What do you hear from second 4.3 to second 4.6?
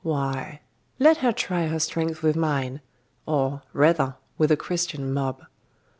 with a